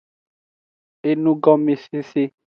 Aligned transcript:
Enugomesese. 1.09 2.23